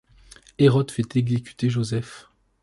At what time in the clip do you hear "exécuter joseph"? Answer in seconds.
1.15-2.27